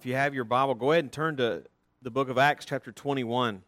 [0.00, 1.62] If you have your Bible, go ahead and turn to
[2.00, 3.60] the book of Acts, chapter 21.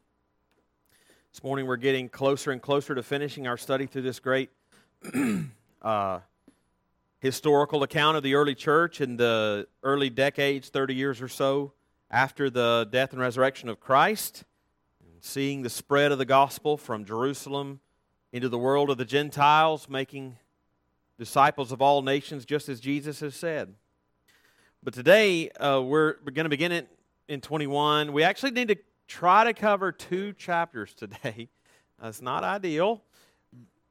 [1.30, 4.48] This morning we're getting closer and closer to finishing our study through this great
[5.82, 6.20] uh,
[7.20, 11.74] historical account of the early church in the early decades, 30 years or so
[12.10, 14.44] after the death and resurrection of Christ,
[15.04, 17.80] and seeing the spread of the gospel from Jerusalem
[18.32, 20.38] into the world of the Gentiles, making
[21.18, 23.74] disciples of all nations, just as Jesus has said.
[24.84, 26.88] But today, uh, we're, we're going to begin it
[27.28, 28.12] in 21.
[28.12, 31.50] We actually need to try to cover two chapters today.
[32.02, 33.00] That's not ideal.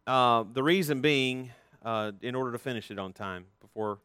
[0.06, 1.52] Uh, the reason being,
[1.86, 4.00] uh, in order to finish it on time before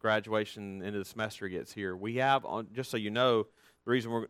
[0.00, 3.46] graduation into the semester gets here, we have, on, just so you know,
[3.84, 4.26] the reason we're,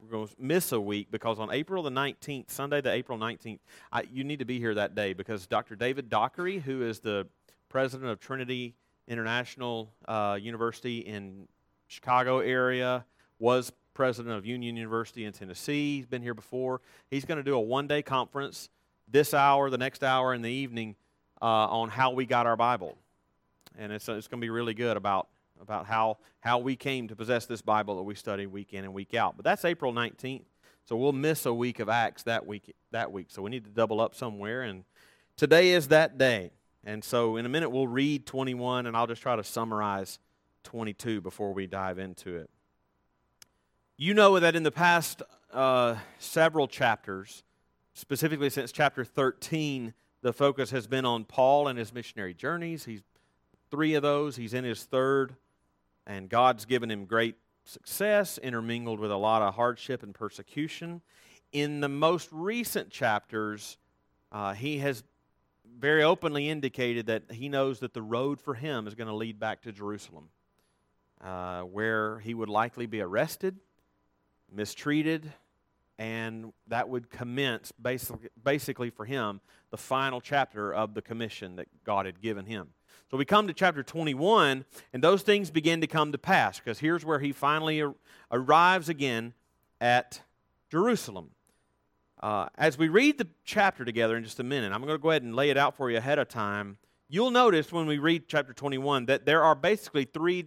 [0.00, 3.60] we're going to miss a week because on April the 19th, Sunday the April 19th,
[3.92, 5.76] I, you need to be here that day because Dr.
[5.76, 7.28] David Dockery, who is the
[7.68, 8.74] president of Trinity
[9.08, 11.48] International uh, University in
[11.88, 13.04] Chicago area,
[13.38, 15.96] was president of Union University in Tennessee.
[15.96, 16.80] He's been here before.
[17.10, 18.70] He's going to do a one day conference
[19.08, 20.96] this hour, the next hour in the evening
[21.40, 22.96] uh, on how we got our Bible.
[23.76, 25.28] And it's, it's going to be really good about,
[25.60, 28.94] about how, how we came to possess this Bible that we study week in and
[28.94, 29.36] week out.
[29.36, 30.44] But that's April 19th.
[30.84, 33.26] So we'll miss a week of Acts that week, that week.
[33.30, 34.62] So we need to double up somewhere.
[34.62, 34.84] And
[35.36, 36.50] today is that day.
[36.84, 40.18] And so in a minute, we'll read 21, and I'll just try to summarize
[40.64, 42.50] 22 before we dive into it.
[43.96, 45.22] You know that in the past
[45.52, 47.44] uh, several chapters,
[47.94, 52.84] specifically since chapter 13, the focus has been on Paul and his missionary journeys.
[52.84, 53.02] He's
[53.70, 55.36] three of those, he's in his third,
[56.06, 61.00] and God's given him great success, intermingled with a lot of hardship and persecution.
[61.52, 63.76] In the most recent chapters,
[64.32, 65.04] uh, he has
[65.78, 69.38] very openly indicated that he knows that the road for him is going to lead
[69.38, 70.28] back to Jerusalem,
[71.20, 73.56] uh, where he would likely be arrested,
[74.50, 75.32] mistreated,
[75.98, 81.68] and that would commence basically, basically for him the final chapter of the commission that
[81.84, 82.68] God had given him.
[83.10, 86.78] So we come to chapter 21, and those things begin to come to pass because
[86.78, 87.82] here's where he finally
[88.30, 89.34] arrives again
[89.80, 90.22] at
[90.70, 91.30] Jerusalem.
[92.22, 95.10] Uh, as we read the chapter together in just a minute, I'm going to go
[95.10, 96.78] ahead and lay it out for you ahead of time.
[97.08, 100.46] You'll notice when we read chapter 21 that there are basically three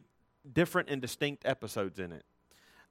[0.52, 2.24] different and distinct episodes in it.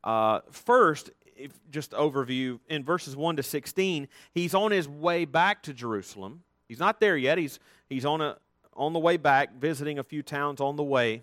[0.05, 5.63] Uh, first, if, just overview in verses 1 to 16, he's on his way back
[5.63, 6.43] to Jerusalem.
[6.69, 7.39] He's not there yet.
[7.39, 7.59] He's,
[7.89, 8.37] he's on, a,
[8.75, 11.23] on the way back, visiting a few towns on the way.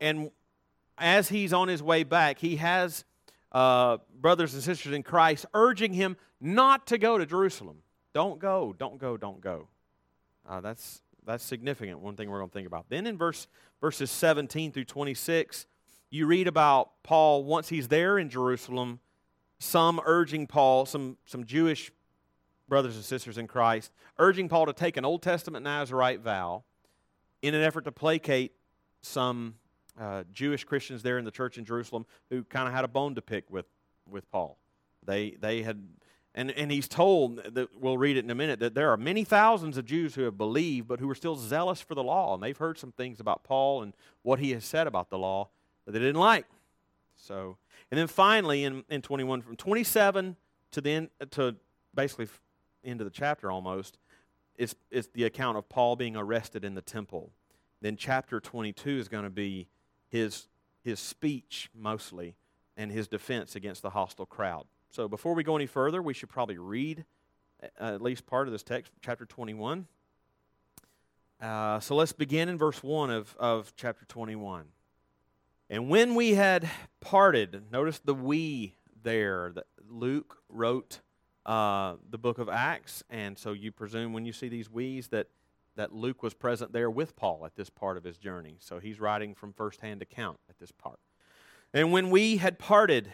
[0.00, 0.30] And
[0.96, 3.04] as he's on his way back, he has
[3.52, 7.78] uh, brothers and sisters in Christ urging him not to go to Jerusalem.
[8.12, 9.68] Don't go, don't go, don't go.
[10.48, 12.86] Uh, that's, that's significant, one thing we're going to think about.
[12.88, 13.46] Then in verse,
[13.80, 15.66] verses 17 through 26,
[16.10, 19.00] you read about Paul once he's there in Jerusalem,
[19.58, 21.92] some urging Paul, some, some Jewish
[22.68, 26.64] brothers and sisters in Christ, urging Paul to take an Old Testament Nazarite vow
[27.42, 28.52] in an effort to placate
[29.02, 29.54] some
[30.00, 33.14] uh, Jewish Christians there in the church in Jerusalem who kind of had a bone
[33.14, 33.66] to pick with,
[34.08, 34.58] with Paul.
[35.04, 35.82] They, they had,
[36.34, 39.24] and, and he's told, that we'll read it in a minute, that there are many
[39.24, 42.34] thousands of Jews who have believed, but who are still zealous for the law.
[42.34, 45.50] And they've heard some things about Paul and what he has said about the law
[45.84, 46.46] that they didn't like.
[47.16, 47.58] So,
[47.90, 50.36] and then finally in, in 21, from 27
[50.72, 51.56] to the end, to
[51.94, 52.28] basically
[52.84, 53.98] end of the chapter almost,
[54.56, 57.32] is, is the account of Paul being arrested in the temple.
[57.82, 59.68] Then chapter 22 is going to be
[60.10, 60.46] his,
[60.82, 62.36] his speech mostly
[62.76, 64.66] and his defense against the hostile crowd.
[64.90, 67.04] So before we go any further, we should probably read
[67.62, 69.86] uh, at least part of this text, chapter 21.
[71.40, 74.64] Uh, so let's begin in verse 1 of, of chapter 21.
[75.70, 76.68] And when we had
[77.00, 81.00] parted, notice the we there that Luke wrote
[81.46, 85.28] uh, the book of Acts, and so you presume when you see these we's that
[85.80, 88.58] that Luke was present there with Paul at this part of his journey.
[88.60, 90.98] So he's writing from firsthand account at this part.
[91.72, 93.10] And when we had parted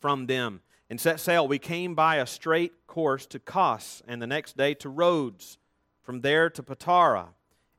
[0.00, 4.26] from them and set sail, we came by a straight course to Kos, and the
[4.26, 5.58] next day to Rhodes,
[6.02, 7.28] from there to Patara.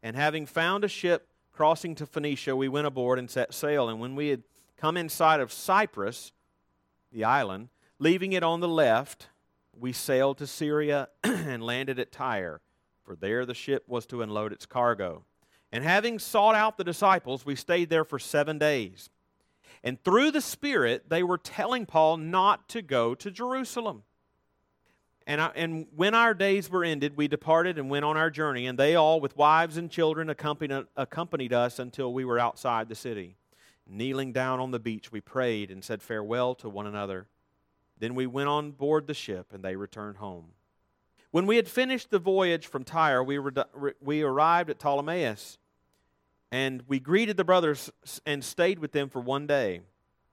[0.01, 3.89] And having found a ship crossing to Phoenicia, we went aboard and set sail.
[3.89, 4.44] And when we had
[4.77, 6.31] come in sight of Cyprus,
[7.12, 9.27] the island, leaving it on the left,
[9.77, 12.62] we sailed to Syria and landed at Tyre
[13.09, 15.23] for there the ship was to unload its cargo.
[15.71, 19.09] And having sought out the disciples, we stayed there for seven days.
[19.83, 24.03] And through the Spirit, they were telling Paul not to go to Jerusalem.
[25.25, 28.67] And, I, and when our days were ended, we departed and went on our journey,
[28.67, 32.95] and they all, with wives and children, accompanied, accompanied us until we were outside the
[32.95, 33.38] city.
[33.88, 37.25] Kneeling down on the beach, we prayed and said farewell to one another.
[37.97, 40.51] Then we went on board the ship, and they returned home.
[41.31, 43.39] When we had finished the voyage from Tyre, we,
[44.01, 45.57] we arrived at Ptolemais,
[46.51, 47.91] and we greeted the brothers
[48.25, 49.81] and stayed with them for one day.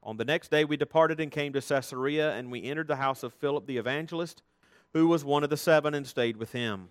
[0.02, 3.22] On the next day, we departed and came to Caesarea, and we entered the house
[3.22, 4.42] of Philip the evangelist,
[4.94, 6.88] who was one of the seven, and stayed with him.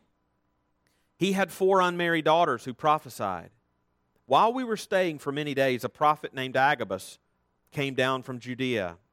[1.18, 3.50] He had four unmarried daughters who prophesied.
[4.28, 7.18] While we were staying for many days, a prophet named Agabus
[7.72, 8.98] came down from Judea.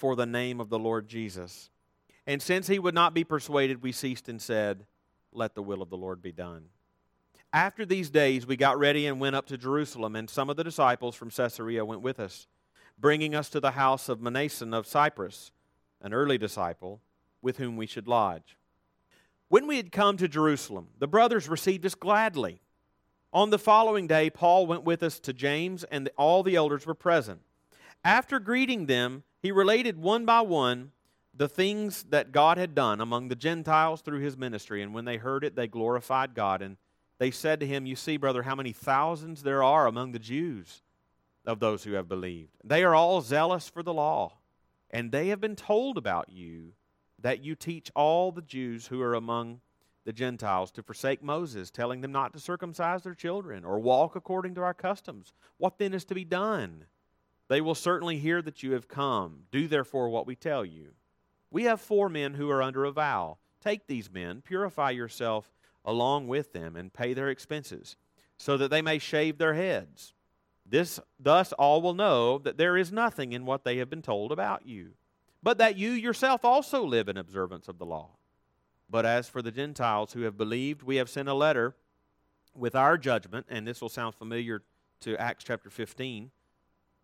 [0.00, 1.68] for the name of the Lord Jesus.
[2.26, 4.86] And since he would not be persuaded, we ceased and said,
[5.30, 6.64] Let the will of the Lord be done.
[7.52, 10.64] After these days, we got ready and went up to Jerusalem, and some of the
[10.64, 12.46] disciples from Caesarea went with us,
[12.98, 15.52] bringing us to the house of Mnason of Cyprus,
[16.00, 17.02] an early disciple,
[17.42, 18.56] with whom we should lodge.
[19.48, 22.62] When we had come to Jerusalem, the brothers received us gladly.
[23.34, 26.94] On the following day, Paul went with us to James, and all the elders were
[26.94, 27.42] present.
[28.02, 30.92] After greeting them, he related one by one
[31.34, 34.82] the things that God had done among the Gentiles through his ministry.
[34.82, 36.60] And when they heard it, they glorified God.
[36.60, 36.76] And
[37.18, 40.82] they said to him, You see, brother, how many thousands there are among the Jews
[41.44, 42.52] of those who have believed.
[42.64, 44.38] They are all zealous for the law.
[44.90, 46.72] And they have been told about you
[47.20, 49.60] that you teach all the Jews who are among
[50.04, 54.54] the Gentiles to forsake Moses, telling them not to circumcise their children or walk according
[54.54, 55.32] to our customs.
[55.58, 56.86] What then is to be done?
[57.50, 59.40] They will certainly hear that you have come.
[59.50, 60.92] Do therefore what we tell you.
[61.50, 63.36] We have four men who are under a vow.
[63.62, 65.52] Take these men, purify yourself
[65.84, 67.96] along with them, and pay their expenses,
[68.38, 70.14] so that they may shave their heads.
[70.64, 74.32] This thus all will know that there is nothing in what they have been told
[74.32, 74.92] about you
[75.42, 78.10] but that you yourself also live in observance of the law.
[78.88, 81.76] But as for the Gentiles who have believed, we have sent a letter
[82.54, 84.62] with our judgment, and this will sound familiar
[85.00, 86.30] to Acts chapter 15,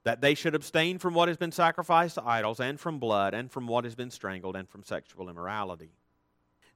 [0.06, 3.50] that they should abstain from what has been sacrificed to idols, and from blood, and
[3.50, 5.90] from what has been strangled, and from sexual immorality.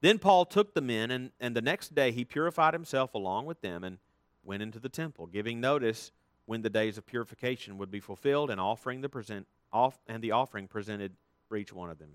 [0.00, 3.60] Then Paul took the men, and, and the next day he purified himself along with
[3.60, 3.98] them and
[4.42, 6.10] went into the temple, giving notice
[6.46, 10.32] when the days of purification would be fulfilled, and offering the present off, and the
[10.32, 11.12] offering presented
[11.48, 12.14] for each one of them.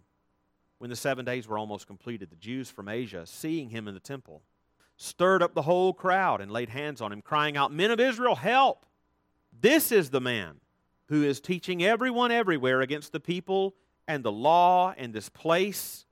[0.80, 4.02] When the seven days were almost completed, the Jews from Asia, seeing him in the
[4.02, 4.42] temple,
[4.98, 8.36] stirred up the whole crowd and laid hands on him, crying out, Men of Israel,
[8.36, 8.86] help!
[9.58, 10.60] This is the man
[11.08, 13.76] who is teaching everyone everywhere against the people
[14.08, 16.06] and the law and this place.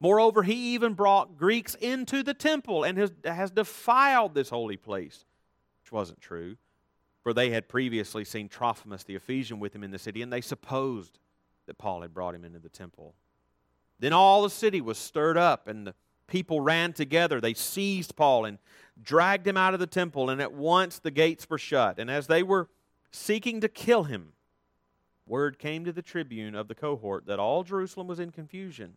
[0.00, 5.24] Moreover, he even brought Greeks into the temple and has, has defiled this holy place,
[5.82, 6.56] which wasn't true,
[7.22, 10.40] for they had previously seen Trophimus the Ephesian with him in the city, and they
[10.40, 11.18] supposed
[11.66, 13.14] that Paul had brought him into the temple.
[13.98, 15.94] Then all the city was stirred up, and the
[16.26, 17.40] people ran together.
[17.40, 18.58] They seized Paul and
[19.02, 21.98] dragged him out of the temple, and at once the gates were shut.
[21.98, 22.68] And as they were
[23.16, 24.32] seeking to kill him,
[25.26, 28.94] word came to the tribune of the cohort that all Jerusalem was in confusion.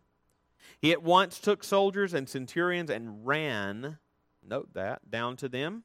[0.78, 3.98] He at once took soldiers and centurions and ran,
[4.46, 5.84] note that, down to them.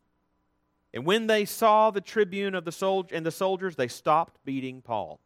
[0.93, 4.81] And when they saw the tribune of the soldier and the soldiers, they stopped beating
[4.81, 5.19] Paul.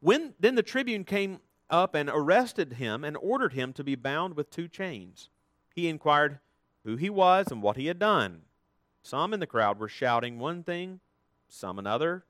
[0.00, 4.34] When then the tribune came up and arrested him and ordered him to be bound
[4.34, 5.30] with two chains.
[5.74, 6.38] He inquired
[6.84, 8.42] who he was and what he had done.
[9.02, 11.00] Some in the crowd were shouting one thing,
[11.48, 12.24] some another.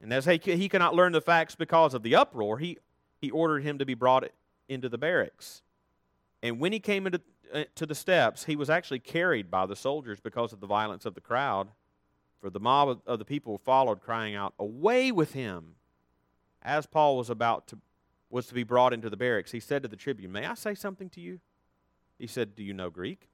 [0.00, 2.78] And as he, he could not learn the facts because of the uproar, he,
[3.18, 4.28] he ordered him to be brought
[4.68, 5.62] into the barracks.
[6.42, 7.20] And when he came into
[7.52, 11.06] uh, to the steps, he was actually carried by the soldiers because of the violence
[11.06, 11.68] of the crowd.
[12.40, 15.76] For the mob of the people followed, crying out, Away with him!
[16.66, 17.78] as Paul was about to
[18.28, 20.74] was to be brought into the barracks, he said to the tribune, "May I say
[20.74, 21.40] something to you?"
[22.18, 23.30] He said, "Do you know Greek?"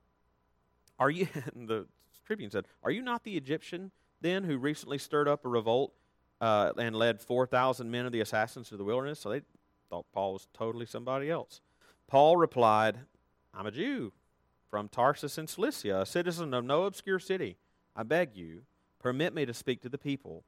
[0.99, 1.27] Are you?
[1.57, 1.87] the
[2.27, 3.91] tribune said, "Are you not the Egyptian
[4.23, 5.93] then who recently stirred up a revolt
[6.41, 9.43] uh, and led four thousand men of the assassins to the wilderness?" So they
[9.91, 11.61] thought Paul was totally somebody else.
[12.07, 12.99] Paul replied,
[13.53, 14.13] "I'm a Jew
[14.71, 17.57] from Tarsus in Cilicia, a citizen of no obscure city.
[17.95, 18.63] I beg you,
[18.99, 20.45] permit me to speak to the people."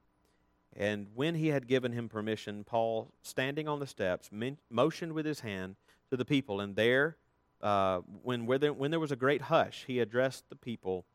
[0.77, 4.29] And when he had given him permission, Paul, standing on the steps,
[4.69, 5.77] motioned with his hand
[6.09, 6.59] to the people.
[6.59, 7.15] And there,
[7.61, 11.05] uh, when, there, when there was a great hush, he addressed the people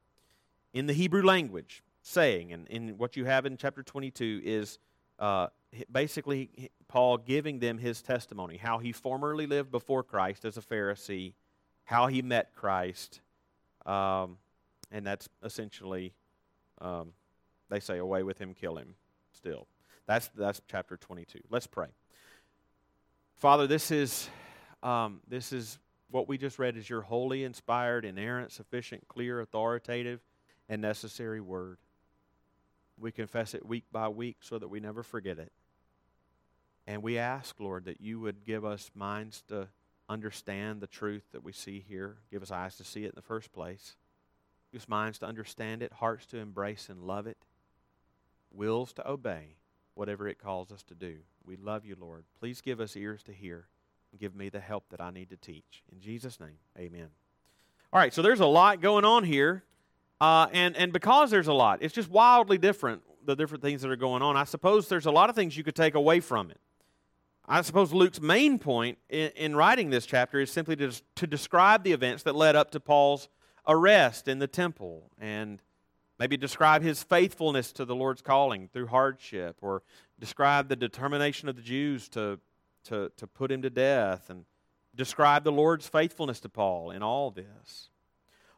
[0.73, 4.79] in the Hebrew language, saying, and in what you have in chapter 22 is
[5.19, 5.47] uh,
[5.90, 11.35] basically Paul giving them his testimony, how he formerly lived before Christ as a Pharisee,
[11.85, 13.21] how he met Christ,
[13.87, 14.38] um,
[14.90, 16.12] and that's essentially,
[16.81, 17.12] um,
[17.69, 18.95] they say, away with him, kill him.
[19.33, 19.67] Still,
[20.07, 21.38] that's that's chapter 22.
[21.49, 21.87] Let's pray.
[23.37, 24.29] Father, this is
[24.83, 25.79] um, this is
[26.11, 30.21] what we just read is your holy, inspired, inerrant, sufficient, clear, authoritative,
[30.69, 31.79] and necessary word.
[33.00, 35.52] We confess it week by week so that we never forget it.
[36.87, 39.69] And we ask, Lord, that you would give us minds to
[40.09, 42.16] understand the truth that we see here.
[42.30, 43.97] Give us eyes to see it in the first place.
[44.73, 47.38] Give us minds to understand it, hearts to embrace and love it,
[48.52, 49.57] wills to obey
[49.95, 51.19] whatever it calls us to do.
[51.45, 52.25] We love you, Lord.
[52.38, 53.66] Please give us ears to hear
[54.12, 55.83] and give me the help that I need to teach.
[55.92, 57.09] In Jesus' name, amen.
[57.92, 59.64] All right, so there's a lot going on here.
[60.20, 63.90] Uh, and, and because there's a lot, it's just wildly different, the different things that
[63.90, 64.36] are going on.
[64.36, 66.60] I suppose there's a lot of things you could take away from it.
[67.48, 71.82] I suppose Luke's main point in, in writing this chapter is simply to, to describe
[71.82, 73.28] the events that led up to Paul's
[73.66, 75.60] arrest in the temple and
[76.18, 79.82] maybe describe his faithfulness to the Lord's calling through hardship or
[80.18, 82.38] describe the determination of the Jews to,
[82.84, 84.44] to, to put him to death and
[84.94, 87.88] describe the Lord's faithfulness to Paul in all this.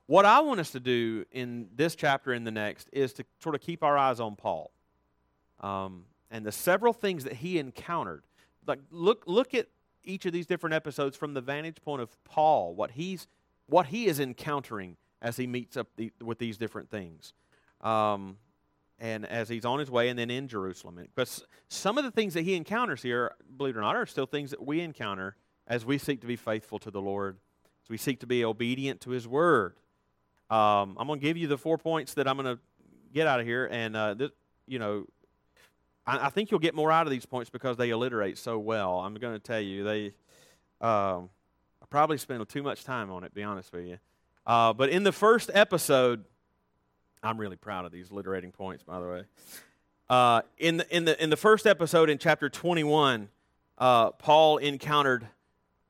[0.07, 3.55] What I want us to do in this chapter and the next is to sort
[3.55, 4.73] of keep our eyes on Paul
[5.61, 8.25] um, and the several things that he encountered.
[8.67, 9.69] Like look, look at
[10.05, 13.27] each of these different episodes from the vantage point of Paul, what he's
[13.67, 17.33] what he is encountering as he meets up the, with these different things,
[17.81, 18.37] um,
[18.99, 20.99] and as he's on his way, and then in Jerusalem.
[21.15, 24.27] Because some of the things that he encounters here, believe it or not, are still
[24.27, 27.39] things that we encounter as we seek to be faithful to the Lord,
[27.85, 29.77] as we seek to be obedient to His Word.
[30.53, 32.63] Um, I'm going to give you the four points that I'm going to
[33.15, 34.31] get out of here, and uh, this,
[34.67, 35.07] you know,
[36.07, 38.99] I, I, think you'll get more out of these points because they alliterate so well.
[38.99, 40.07] I'm going to tell you they.
[40.83, 41.31] Um,
[41.81, 43.33] I probably spent too much time on it.
[43.33, 43.99] Be honest with you,
[44.47, 46.23] uh, but in the first episode,
[47.23, 48.83] I'm really proud of these alliterating points.
[48.83, 49.23] By the way,
[50.11, 53.31] uh, in the in the in the first episode in chapter 21,
[53.79, 55.27] uh, Paul encountered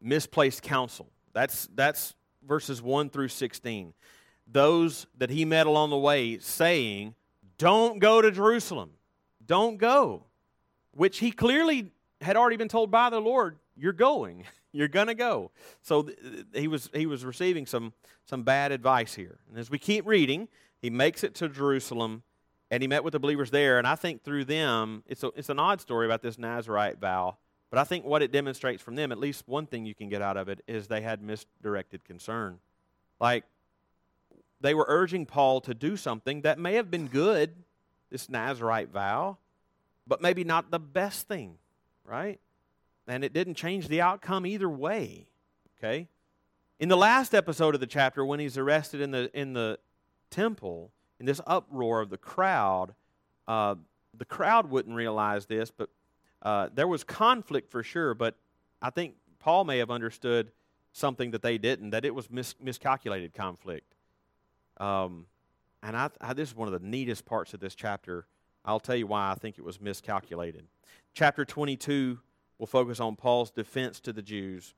[0.01, 1.09] misplaced counsel.
[1.33, 2.15] That's that's
[2.47, 3.93] verses 1 through 16
[4.47, 7.15] those that he met along the way, saying,
[7.59, 8.91] Don't go to Jerusalem.
[9.45, 10.25] Don't go.
[10.93, 14.45] Which he clearly had already been told by the Lord, You're going.
[14.73, 15.51] You're going to go.
[15.83, 16.19] So th-
[16.55, 17.93] he, was, he was receiving some,
[18.25, 19.39] some bad advice here.
[19.51, 20.49] And as we keep reading,
[20.81, 22.23] he makes it to Jerusalem
[22.71, 23.77] and he met with the believers there.
[23.77, 27.37] And I think through them, it's, a, it's an odd story about this Nazarite vow.
[27.69, 30.23] But I think what it demonstrates from them, at least one thing you can get
[30.23, 32.59] out of it, is they had misdirected concern.
[33.21, 33.45] Like,
[34.63, 37.53] they were urging Paul to do something that may have been good,
[38.11, 39.39] this Nazarite vow,
[40.07, 41.59] but maybe not the best thing,
[42.05, 42.41] right?
[43.07, 45.27] And it didn't change the outcome either way,
[45.77, 46.09] okay?
[46.79, 49.79] In the last episode of the chapter, when he's arrested in the, in the
[50.31, 52.95] temple, in this uproar of the crowd,
[53.49, 53.75] uh,
[54.17, 55.89] the crowd wouldn't realize this, but
[56.43, 58.37] uh, there was conflict for sure, but
[58.81, 60.53] I think Paul may have understood
[60.93, 63.95] something that they didn't, that it was mis- miscalculated conflict.
[64.83, 65.27] Um,
[65.85, 68.27] and I, I, this is one of the neatest parts of this chapter.
[68.65, 70.67] I'll tell you why I think it was miscalculated.
[71.15, 72.19] Chapter 22
[72.59, 74.75] will focus on Paul's defense to the Jews,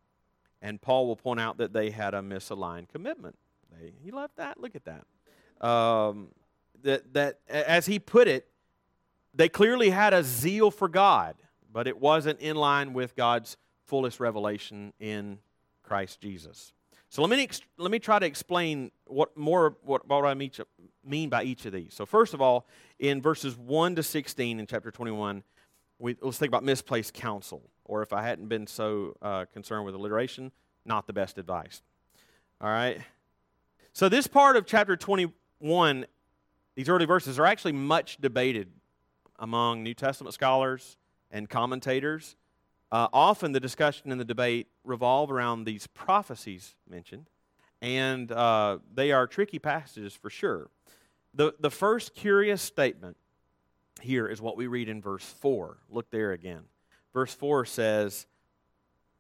[0.61, 3.37] and Paul will point out that they had a misaligned commitment.
[3.73, 4.61] They, he left that.
[4.61, 5.67] Look at that.
[5.67, 6.29] Um,
[6.83, 7.13] that.
[7.15, 8.47] That, as he put it,
[9.33, 11.35] they clearly had a zeal for God,
[11.73, 13.57] but it wasn't in line with God's
[13.87, 15.39] fullest revelation in
[15.83, 16.73] Christ Jesus.
[17.15, 21.45] So let me, let me try to explain what more what, what I mean by
[21.45, 21.95] each of these.
[21.95, 22.67] So first of all,
[22.99, 25.45] in verses 1 to 16 in chapter 21,
[26.01, 29.95] we, let's think about misplaced counsel, or if I hadn't been so uh, concerned with
[29.95, 30.51] alliteration,
[30.85, 31.83] not the best advice.
[32.61, 33.01] All right?
[33.93, 36.07] So this part of chapter 21,
[36.75, 38.73] these early verses are actually much debated
[39.39, 40.97] among New Testament scholars
[41.31, 42.35] and commentators.
[42.93, 47.29] Uh, often the discussion and the debate revolve around these prophecies mentioned,
[47.83, 50.69] and uh, they are tricky passages for sure.
[51.35, 53.17] The, the first curious statement
[54.01, 55.79] here is what we read in verse 4.
[55.91, 56.63] Look there again.
[57.13, 58.27] Verse 4 says,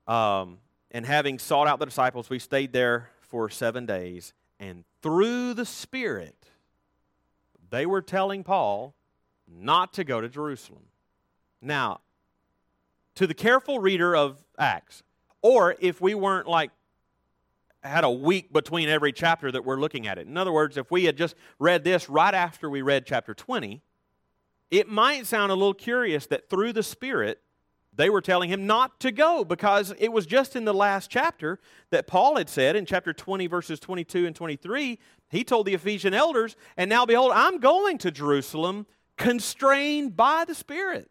[0.06, 0.58] um,
[0.90, 5.66] And having sought out the disciples, we stayed there for seven days, and through the
[5.66, 6.36] Spirit,
[7.70, 8.94] they were telling Paul
[9.48, 10.84] not to go to Jerusalem.
[11.60, 12.00] Now,
[13.16, 15.02] to the careful reader of Acts,
[15.42, 16.70] or if we weren't like
[17.82, 20.26] had a week between every chapter that we're looking at it.
[20.26, 23.82] In other words, if we had just read this right after we read chapter 20,
[24.70, 27.40] it might sound a little curious that through the Spirit,
[27.94, 31.60] they were telling him not to go because it was just in the last chapter
[31.90, 36.14] that Paul had said in chapter 20, verses 22 and 23, he told the Ephesian
[36.14, 41.10] elders, And now behold, I'm going to Jerusalem constrained by the Spirit.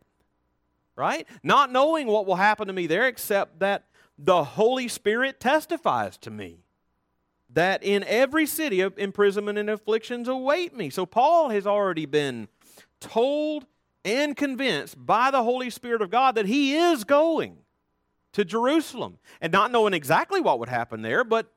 [0.96, 1.28] Right?
[1.42, 3.86] Not knowing what will happen to me there, except that
[4.18, 6.60] the Holy Spirit testifies to me
[7.50, 10.90] that in every city of imprisonment and afflictions await me.
[10.90, 12.48] So Paul has already been
[13.00, 13.66] told
[14.06, 17.58] and convinced by the Holy Spirit of God that he is going
[18.34, 19.20] to Jerusalem.
[19.40, 21.52] And not knowing exactly what would happen there, but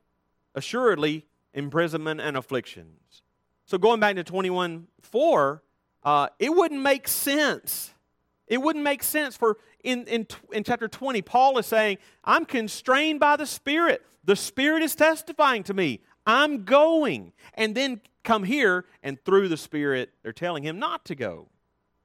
[0.55, 3.23] assuredly imprisonment and afflictions.
[3.65, 5.63] So going back to 21 4,
[6.03, 7.93] uh, it wouldn't make sense.
[8.47, 13.19] It wouldn't make sense for in, in, in chapter 20, Paul is saying, I'm constrained
[13.19, 14.05] by the Spirit.
[14.23, 16.01] The Spirit is testifying to me.
[16.25, 17.31] I'm going.
[17.53, 21.47] And then come here, and through the Spirit, they're telling him not to go.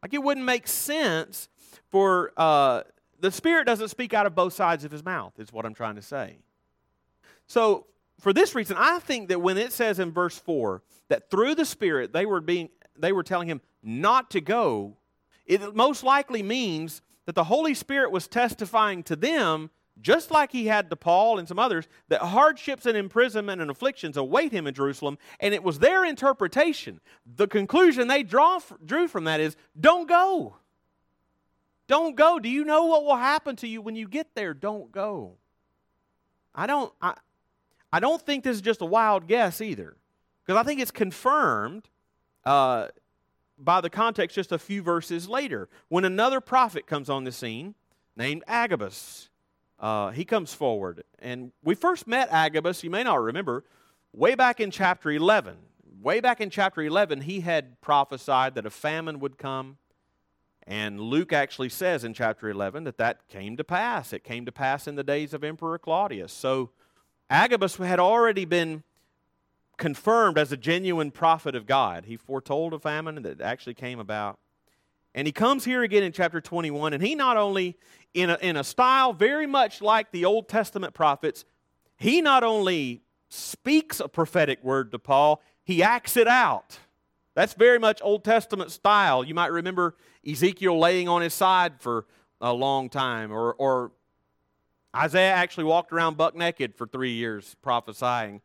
[0.02, 1.48] Like it wouldn't make sense
[1.90, 2.82] for uh,
[3.20, 5.96] the Spirit doesn't speak out of both sides of his mouth, is what I'm trying
[5.96, 6.38] to say.
[7.46, 7.86] So,
[8.20, 11.64] for this reason, I think that when it says in verse 4 that through the
[11.64, 14.96] Spirit they were being they were telling him not to go,
[15.46, 19.70] it most likely means that the Holy Spirit was testifying to them,
[20.00, 24.16] just like he had to Paul and some others, that hardships and imprisonment and afflictions
[24.16, 27.00] await him in Jerusalem, and it was their interpretation.
[27.36, 30.56] The conclusion they draw, drew from that is don't go.
[31.88, 32.38] Don't go.
[32.38, 34.54] Do you know what will happen to you when you get there?
[34.54, 35.34] Don't go.
[36.54, 37.14] I don't, I,
[37.92, 39.96] I don't think this is just a wild guess either,
[40.44, 41.88] because I think it's confirmed
[42.44, 42.88] uh,
[43.64, 47.74] by the context just a few verses later when another prophet comes on the scene
[48.16, 49.28] named Agabus.
[49.78, 51.02] Uh, he comes forward.
[51.18, 53.64] And we first met Agabus, you may not remember,
[54.12, 55.56] way back in chapter 11.
[56.00, 59.78] Way back in chapter 11, he had prophesied that a famine would come.
[60.66, 64.12] And Luke actually says in chapter 11 that that came to pass.
[64.12, 66.32] It came to pass in the days of Emperor Claudius.
[66.32, 66.70] So
[67.30, 68.84] Agabus had already been
[69.82, 72.04] confirmed as a genuine prophet of God.
[72.04, 74.38] He foretold a famine that actually came about.
[75.12, 77.76] And he comes here again in chapter 21, and he not only,
[78.14, 81.44] in a, in a style very much like the Old Testament prophets,
[81.96, 86.78] he not only speaks a prophetic word to Paul, he acts it out.
[87.34, 89.24] That's very much Old Testament style.
[89.24, 92.06] You might remember Ezekiel laying on his side for
[92.40, 93.90] a long time, or, or
[94.94, 98.42] Isaiah actually walked around buck naked for three years prophesying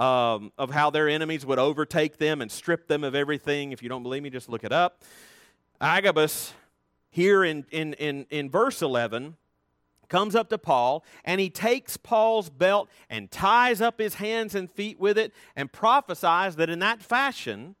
[0.00, 3.70] um, of how their enemies would overtake them and strip them of everything.
[3.70, 5.02] If you don't believe me, just look it up.
[5.78, 6.54] Agabus,
[7.10, 9.36] here in, in, in, in verse 11,
[10.08, 14.70] comes up to Paul and he takes Paul's belt and ties up his hands and
[14.70, 17.76] feet with it and prophesies that in that fashion,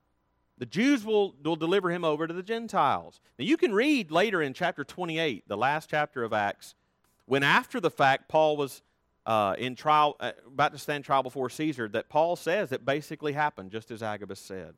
[0.58, 3.18] the Jews will, will deliver him over to the Gentiles.
[3.38, 6.74] Now, you can read later in chapter 28, the last chapter of Acts,
[7.24, 8.82] when after the fact Paul was
[9.30, 13.32] uh, in trial, uh, about to stand trial before Caesar, that Paul says it basically
[13.32, 14.74] happened just as Agabus said.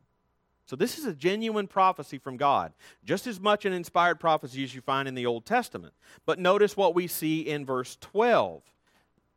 [0.67, 2.71] So this is a genuine prophecy from God,
[3.03, 5.95] just as much an inspired prophecy as you find in the Old Testament.
[6.27, 8.61] But notice what we see in verse 12.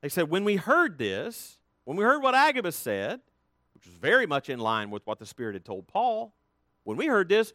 [0.03, 3.21] They said, When we heard this, when we heard what Agabus said,
[3.73, 6.35] which was very much in line with what the Spirit had told Paul,
[6.85, 7.55] when we heard this,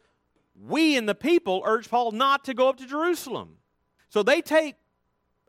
[0.59, 3.57] we and the people urged Paul not to go up to Jerusalem.
[4.09, 4.77] So they take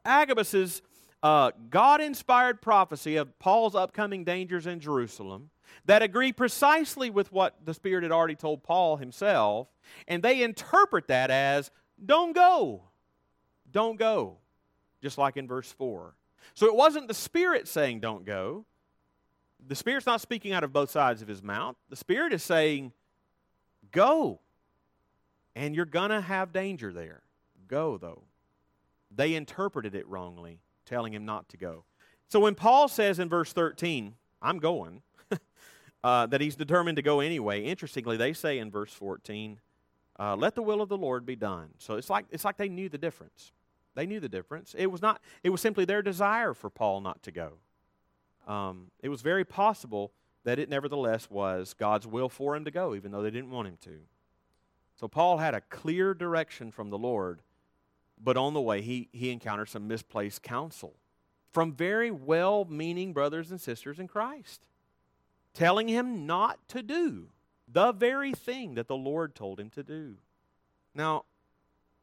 [0.04, 0.82] Agabus's
[1.22, 5.50] uh, God inspired prophecy of Paul's upcoming dangers in Jerusalem
[5.86, 9.68] that agree precisely with what the Spirit had already told Paul himself,
[10.08, 11.70] and they interpret that as
[12.04, 12.82] don't go.
[13.70, 14.38] Don't go.
[15.00, 16.14] Just like in verse 4.
[16.54, 18.64] So it wasn't the Spirit saying don't go.
[19.66, 21.76] The Spirit's not speaking out of both sides of his mouth.
[21.88, 22.92] The Spirit is saying
[23.92, 24.40] go.
[25.54, 27.22] And you're going to have danger there.
[27.68, 28.22] Go, though.
[29.14, 31.84] They interpreted it wrongly telling him not to go.
[32.28, 35.02] So when Paul says in verse 13, I'm going,
[36.04, 39.60] uh, that he's determined to go anyway, interestingly, they say in verse 14,
[40.18, 41.70] uh, let the will of the Lord be done.
[41.78, 43.52] So it's like, it's like they knew the difference.
[43.94, 44.74] They knew the difference.
[44.76, 47.52] It was, not, it was simply their desire for Paul not to go.
[48.46, 50.12] Um, it was very possible
[50.44, 53.68] that it nevertheless was God's will for him to go, even though they didn't want
[53.68, 53.98] him to.
[54.96, 57.40] So Paul had a clear direction from the Lord
[58.22, 60.94] but on the way, he, he encountered some misplaced counsel
[61.50, 64.62] from very well meaning brothers and sisters in Christ,
[65.54, 67.28] telling him not to do
[67.70, 70.16] the very thing that the Lord told him to do.
[70.94, 71.24] Now,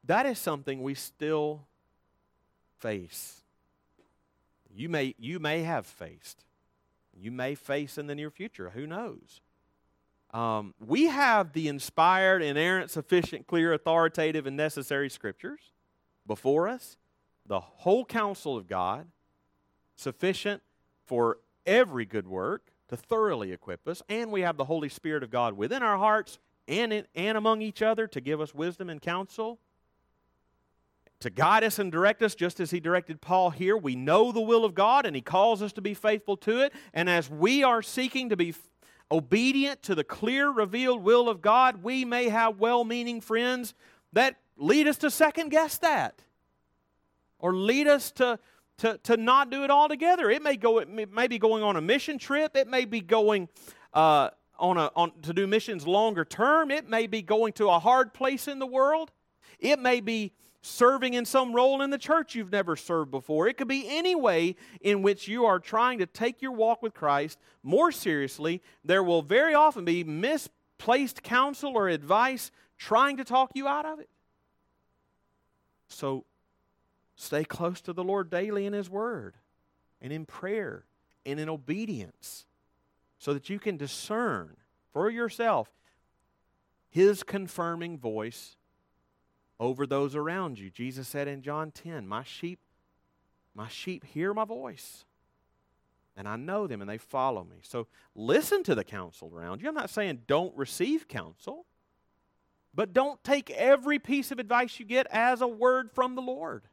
[0.06, 1.66] that is something we still
[2.80, 3.42] face.
[4.74, 6.44] You may, you may have faced.
[7.14, 8.72] You may face in the near future.
[8.72, 9.42] Who knows?
[10.32, 15.72] Um, we have the inspired, inerrant, sufficient, clear, authoritative, and necessary scriptures
[16.30, 16.96] before us,
[17.48, 19.08] the whole counsel of God,
[19.96, 20.62] sufficient
[21.08, 25.32] for every good work to thoroughly equip us, and we have the Holy Spirit of
[25.32, 26.38] God within our hearts
[26.68, 29.60] and, in, and among each other to give us wisdom and counsel,
[31.20, 33.76] to guide us and direct us, just as He directed Paul here.
[33.76, 36.74] We know the will of God, and He calls us to be faithful to it.
[36.94, 38.54] And as we are seeking to be
[39.12, 43.74] obedient to the clear, revealed will of God, we may have well meaning friends
[44.13, 46.22] that lead us to second guess that
[47.39, 48.38] or lead us to,
[48.78, 50.30] to, to not do it altogether.
[50.30, 53.50] It may, go, it may be going on a mission trip, it may be going.
[53.93, 56.69] Uh, on a, on, to do missions longer term.
[56.69, 59.12] It may be going to a hard place in the world.
[59.60, 63.48] It may be serving in some role in the church you've never served before.
[63.48, 66.93] It could be any way in which you are trying to take your walk with
[66.93, 68.62] Christ more seriously.
[68.84, 74.00] There will very often be misplaced counsel or advice trying to talk you out of
[74.00, 74.10] it.
[75.89, 76.25] So
[77.15, 79.36] stay close to the Lord daily in His Word
[80.02, 80.86] and in prayer
[81.25, 82.45] and in obedience
[83.17, 84.56] so that you can discern
[84.93, 85.69] for yourself
[86.89, 88.56] His confirming voice
[89.60, 90.69] over those around you.
[90.69, 92.60] Jesus said in John 10, My sheep,
[93.54, 95.04] my sheep hear my voice.
[96.15, 97.58] And I know them and they follow me.
[97.62, 99.69] So listen to the counsel around you.
[99.69, 101.65] I'm not saying don't receive counsel,
[102.74, 106.64] but don't take every piece of advice you get as a word from the Lord.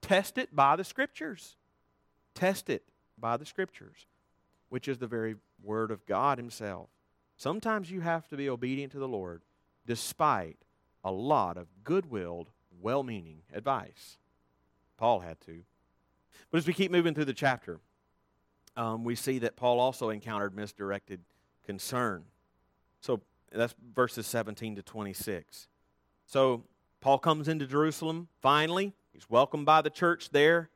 [0.00, 1.56] Test it by the scriptures.
[2.34, 2.84] Test it
[3.18, 4.06] by the scriptures,
[4.68, 6.88] which is the very word of God Himself.
[7.36, 9.42] Sometimes you have to be obedient to the Lord
[9.86, 10.58] despite
[11.04, 14.18] a lot of good willed, well meaning advice.
[14.96, 15.62] Paul had to.
[16.50, 17.80] But as we keep moving through the chapter,
[18.76, 21.20] um, we see that Paul also encountered misdirected
[21.64, 22.24] concern.
[23.00, 23.20] So
[23.56, 25.68] that's verses 17 to 26.
[26.26, 26.64] So
[27.00, 28.92] Paul comes into Jerusalem finally.
[29.12, 30.70] He's welcomed by the church there.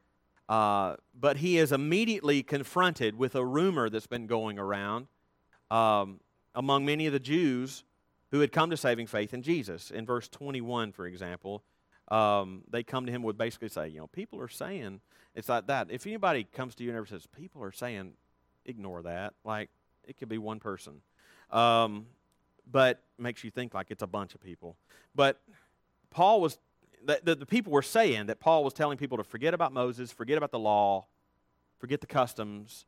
[0.49, 5.07] Uh, but he is immediately confronted with a rumor that's been going around
[5.71, 6.19] um,
[6.57, 7.85] among many of the Jews
[8.33, 9.91] who had come to saving faith in Jesus.
[9.91, 11.63] In verse 21, for example,
[12.09, 15.01] um, they come to him with basically say, you know, people are saying,
[15.35, 15.89] it's like that.
[15.91, 18.15] If anybody comes to you and ever says, people are saying,
[18.65, 19.35] ignore that.
[19.45, 19.71] Like,
[20.05, 21.03] it could be one person.
[21.51, 22.07] Um,
[22.71, 24.77] but makes you think like it's a bunch of people.
[25.15, 25.41] But
[26.11, 26.59] Paul was,
[27.05, 30.13] the, the, the people were saying that Paul was telling people to forget about Moses,
[30.13, 31.07] forget about the law,
[31.79, 32.85] forget the customs.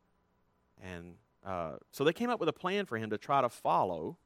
[0.82, 1.14] And
[1.44, 4.16] uh, so they came up with a plan for him to try to follow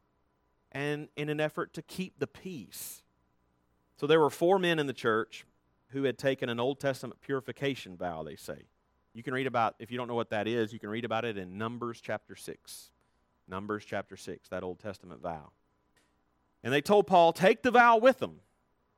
[0.73, 3.03] and in an effort to keep the peace.
[3.97, 5.47] So there were four men in the church
[5.89, 8.65] who had taken an Old Testament purification vow, they say.
[9.15, 11.25] You can read about, if you don't know what that is, you can read about
[11.25, 12.91] it in Numbers chapter 6.
[13.49, 15.51] Numbers chapter 6, that Old Testament vow.
[16.63, 18.41] And they told Paul, take the vow with them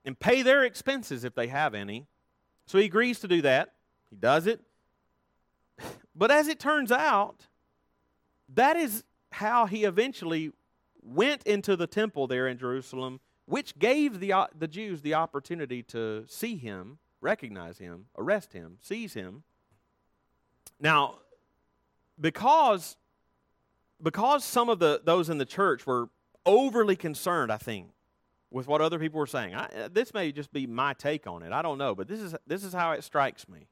[0.04, 2.06] and pay their expenses if they have any.
[2.66, 3.74] So he agrees to do that.
[4.11, 4.61] He does it.
[6.14, 7.46] But as it turns out,
[8.52, 10.50] that is how he eventually
[11.00, 15.82] went into the temple there in Jerusalem, which gave the, uh, the Jews the opportunity
[15.84, 19.44] to see him, recognize him, arrest him, seize him.
[20.80, 21.16] Now,
[22.20, 22.96] because,
[24.02, 26.08] because some of the, those in the church were
[26.46, 27.90] overly concerned, I think,
[28.50, 29.54] with what other people were saying.
[29.54, 31.52] I, uh, this may just be my take on it.
[31.52, 33.66] I don't know, but this is, this is how it strikes me.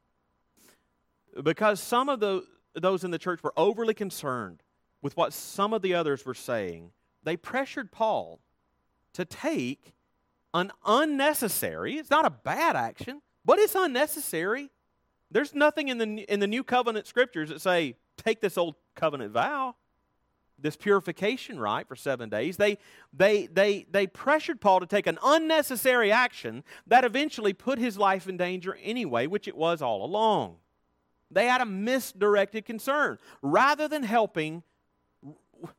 [1.42, 4.62] Because some of the, those in the church were overly concerned
[5.02, 6.90] with what some of the others were saying,
[7.22, 8.40] they pressured Paul
[9.12, 9.94] to take
[10.52, 14.70] an unnecessary, it's not a bad action, but it's unnecessary.
[15.30, 19.32] There's nothing in the, in the New Covenant scriptures that say, take this old covenant
[19.32, 19.74] vow,
[20.58, 22.56] this purification rite for seven days.
[22.56, 22.78] They,
[23.12, 28.28] they, they, they pressured Paul to take an unnecessary action that eventually put his life
[28.28, 30.56] in danger anyway, which it was all along.
[31.30, 33.18] They had a misdirected concern.
[33.42, 34.62] Rather than helping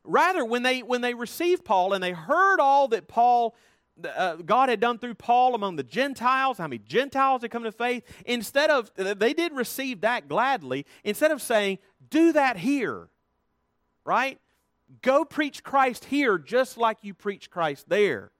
[0.04, 3.54] rather, when they, when they received Paul and they heard all that Paul,
[4.04, 7.72] uh, God had done through Paul among the Gentiles, how many Gentiles had come to
[7.72, 11.78] faith, instead of, they did receive that gladly, instead of saying,
[12.10, 13.08] do that here,
[14.04, 14.38] right?
[15.02, 18.30] Go preach Christ here just like you preach Christ there.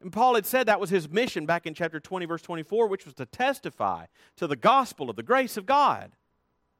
[0.00, 3.04] And Paul had said that was his mission back in chapter 20, verse 24, which
[3.04, 6.12] was to testify to the gospel of the grace of God.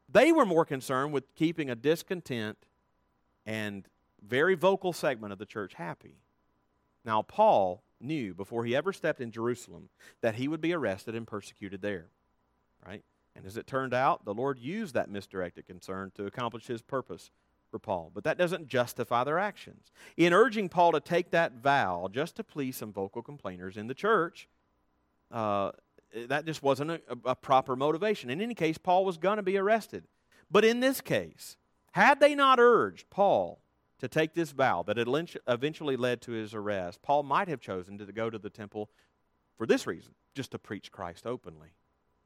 [0.09, 2.59] They were more concerned with keeping a discontent
[3.47, 3.87] and
[4.27, 6.17] very vocal segment of the church happy.
[7.05, 9.89] Now, Paul knew before he ever stepped in Jerusalem
[10.21, 12.07] that he would be arrested and persecuted there,
[12.87, 13.05] right?
[13.35, 17.31] And as it turned out, the Lord used that misdirected concern to accomplish his purpose
[17.73, 19.91] for Paul, but that doesn't justify their actions.
[20.17, 23.95] In urging Paul to take that vow just to please some vocal complainers in the
[23.95, 24.47] church,
[25.33, 25.73] uh,
[26.29, 28.31] that just wasn't a, a proper motivation.
[28.31, 30.05] In any case, Paul was going to be arrested.
[30.51, 31.57] But in this case,
[31.93, 33.63] had they not urged Paul
[33.99, 34.99] to take this vow that
[35.47, 38.91] eventually led to his arrest, Paul might have chosen to go to the temple
[39.57, 41.71] for this reason just to preach Christ openly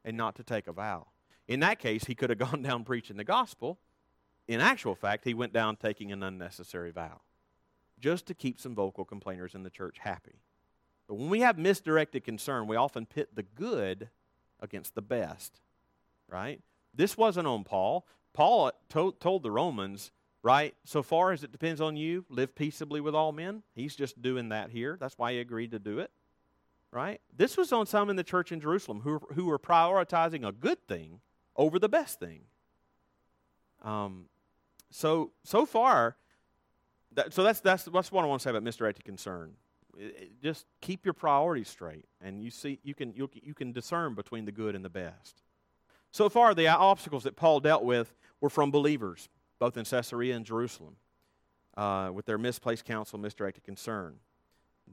[0.05, 1.07] and not to take a vow.
[1.47, 3.79] In that case, he could have gone down preaching the gospel.
[4.49, 7.21] In actual fact, he went down taking an unnecessary vow
[7.99, 10.41] just to keep some vocal complainers in the church happy.
[11.09, 14.09] But when we have misdirected concern, we often pit the good
[14.61, 15.61] against the best,
[16.29, 16.61] right?
[16.95, 18.07] This wasn't on Paul.
[18.33, 20.11] Paul told, told the Romans,
[20.43, 23.63] right, so far as it depends on you, live peaceably with all men.
[23.75, 24.97] He's just doing that here.
[25.01, 26.11] That's why he agreed to do it,
[26.91, 27.21] right?
[27.37, 30.87] This was on some in the church in Jerusalem who, who were prioritizing a good
[30.87, 31.21] thing
[31.57, 32.43] over the best thing.
[33.83, 34.27] Um,
[34.97, 36.17] so, so far,
[37.13, 39.55] that, so that's, that's, that's what I want to say about misdirected concern
[40.43, 44.45] just keep your priorities straight, and you see you can you, you can discern between
[44.45, 45.43] the good and the best.
[46.13, 49.29] So far, the obstacles that Paul dealt with were from believers,
[49.59, 50.97] both in Caesarea and Jerusalem,
[51.77, 54.17] uh, with their misplaced counsel, misdirected concern.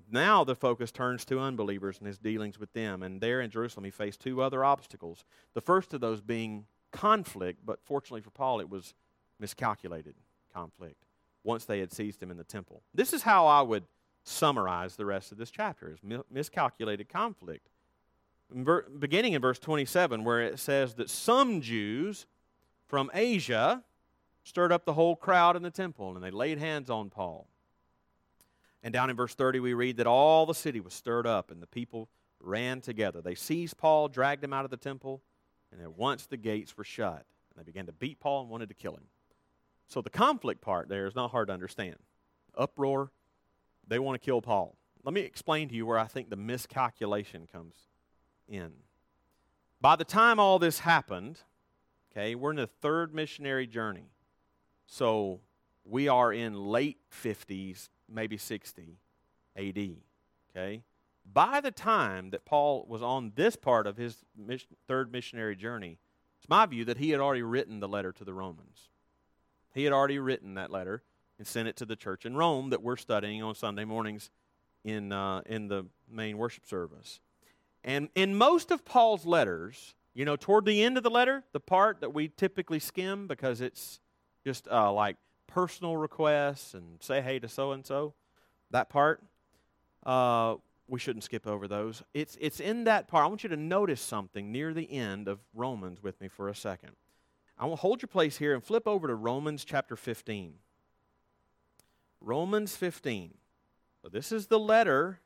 [0.09, 3.03] Now the focus turns to unbelievers and his dealings with them.
[3.03, 5.23] And there in Jerusalem, he faced two other obstacles.
[5.53, 8.95] The first of those being conflict, but fortunately for Paul, it was
[9.39, 10.15] miscalculated
[10.53, 11.05] conflict
[11.43, 12.81] once they had seized him in the temple.
[12.93, 13.83] This is how I would
[14.23, 15.99] summarize the rest of this chapter is
[16.31, 17.67] miscalculated conflict.
[18.99, 22.25] Beginning in verse 27, where it says that some Jews
[22.87, 23.83] from Asia
[24.43, 27.47] stirred up the whole crowd in the temple and they laid hands on Paul.
[28.83, 31.61] And down in verse 30, we read that all the city was stirred up and
[31.61, 33.21] the people ran together.
[33.21, 35.21] They seized Paul, dragged him out of the temple,
[35.71, 37.25] and at once the gates were shut.
[37.49, 39.05] And they began to beat Paul and wanted to kill him.
[39.87, 41.97] So the conflict part there is not hard to understand.
[42.57, 43.11] Uproar,
[43.87, 44.75] they want to kill Paul.
[45.03, 47.75] Let me explain to you where I think the miscalculation comes
[48.47, 48.71] in.
[49.81, 51.41] By the time all this happened,
[52.11, 54.11] okay, we're in the third missionary journey.
[54.85, 55.41] So
[55.83, 58.97] we are in late 50s, maybe 60
[59.57, 59.97] AD,
[60.55, 60.83] okay?
[61.31, 64.23] By the time that Paul was on this part of his
[64.87, 65.97] third missionary journey,
[66.39, 68.89] it's my view that he had already written the letter to the Romans.
[69.73, 71.03] He had already written that letter
[71.37, 74.29] and sent it to the church in Rome that we're studying on Sunday mornings
[74.83, 77.19] in, uh, in the main worship service.
[77.83, 81.59] And in most of Paul's letters, you know, toward the end of the letter, the
[81.59, 83.99] part that we typically skim because it's
[84.45, 88.13] just uh, like personal requests and say hey to so and so,
[88.71, 89.21] that part,
[90.05, 90.55] uh,
[90.87, 92.03] we shouldn't skip over those.
[92.13, 93.23] It's, it's in that part.
[93.23, 96.55] I want you to notice something near the end of Romans with me for a
[96.55, 96.91] second.
[97.63, 100.55] I will hold your place here and flip over to Romans chapter 15.
[102.19, 103.35] Romans 15.
[104.01, 105.21] So this is the letter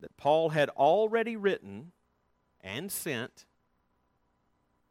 [0.00, 1.92] that Paul had already written
[2.62, 3.44] and sent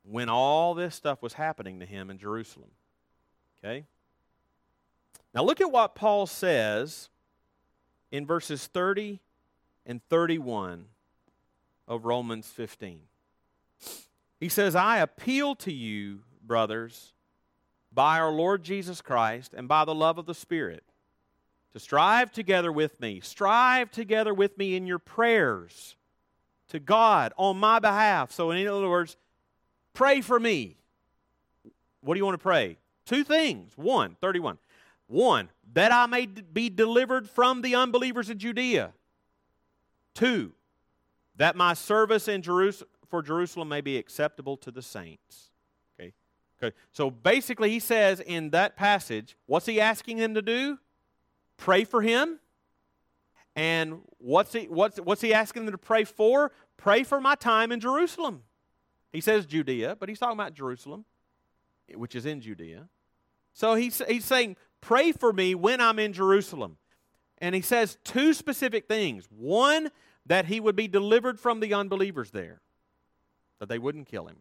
[0.03, 2.69] when all this stuff was happening to him in Jerusalem.
[3.59, 3.83] Okay?
[5.35, 7.09] Now look at what Paul says
[8.13, 9.19] in verses 30
[9.85, 10.85] and 31
[11.85, 13.01] of Romans 15.
[14.39, 17.13] He says, I appeal to you, brothers,
[17.93, 20.83] by our Lord Jesus Christ and by the love of the Spirit
[21.73, 23.19] to strive together with me.
[23.19, 25.95] Strive together with me in your prayers
[26.69, 28.31] to God on my behalf.
[28.31, 29.15] So, in other words,
[29.93, 30.77] pray for me.
[32.01, 32.77] What do you want to pray?
[33.05, 33.73] Two things.
[33.75, 34.57] One, 31.
[35.07, 38.93] One, that I may be delivered from the unbelievers of Judea.
[40.13, 40.53] Two,
[41.35, 45.46] that my service in Jerusalem, for Jerusalem may be acceptable to the saints.
[46.61, 46.75] Okay?
[46.91, 50.79] So basically, he says in that passage, what's he asking them to do?
[51.57, 52.39] pray for him.
[53.55, 56.51] And what's he, what's, what's he asking them to pray for?
[56.77, 58.43] Pray for my time in Jerusalem.
[59.11, 61.05] He says Judea, but he's talking about Jerusalem,
[61.93, 62.87] which is in Judea.
[63.53, 66.77] So he's, he's saying, pray for me when I'm in Jerusalem.
[67.39, 69.27] And he says two specific things.
[69.31, 69.89] One,
[70.27, 72.61] that he would be delivered from the unbelievers there,
[73.59, 74.37] that they wouldn't kill him.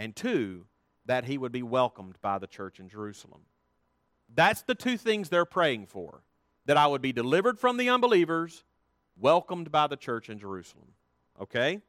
[0.00, 0.64] And two,
[1.04, 3.42] that he would be welcomed by the church in Jerusalem.
[4.34, 6.22] That's the two things they're praying for
[6.64, 8.64] that I would be delivered from the unbelievers,
[9.18, 10.86] welcomed by the church in Jerusalem.
[11.38, 11.82] Okay?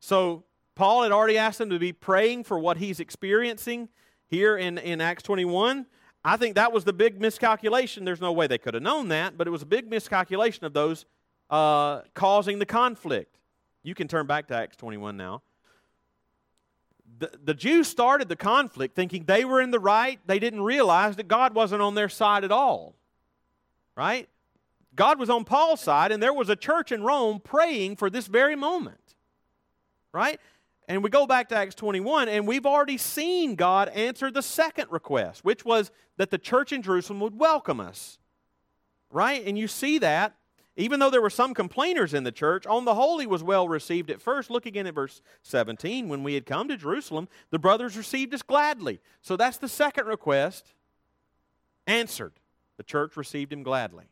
[0.00, 3.90] So, Paul had already asked them to be praying for what he's experiencing
[4.26, 5.84] here in, in Acts 21.
[6.24, 8.06] I think that was the big miscalculation.
[8.06, 10.72] There's no way they could have known that, but it was a big miscalculation of
[10.72, 11.04] those
[11.50, 13.38] uh, causing the conflict.
[13.82, 15.42] You can turn back to Acts 21 now.
[17.18, 20.18] The, the Jews started the conflict thinking they were in the right.
[20.26, 22.94] They didn't realize that God wasn't on their side at all.
[23.96, 24.28] Right?
[24.94, 28.26] God was on Paul's side, and there was a church in Rome praying for this
[28.26, 29.14] very moment.
[30.12, 30.40] Right?
[30.88, 34.90] And we go back to Acts 21, and we've already seen God answer the second
[34.90, 38.18] request, which was that the church in Jerusalem would welcome us.
[39.10, 39.44] Right?
[39.46, 40.34] And you see that
[40.76, 43.68] even though there were some complainers in the church, on the whole he was well
[43.68, 44.50] received at first.
[44.50, 46.08] Look again at verse 17.
[46.08, 49.00] When we had come to Jerusalem, the brothers received us gladly.
[49.22, 50.74] So that's the second request
[51.86, 52.32] answered.
[52.76, 54.04] The church received him gladly.